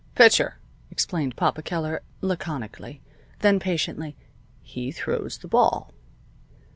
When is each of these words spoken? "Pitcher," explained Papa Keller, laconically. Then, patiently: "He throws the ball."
"Pitcher," 0.15 0.57
explained 0.89 1.35
Papa 1.35 1.61
Keller, 1.61 2.01
laconically. 2.21 3.03
Then, 3.41 3.59
patiently: 3.59 4.15
"He 4.63 4.91
throws 4.91 5.37
the 5.37 5.47
ball." 5.47 5.91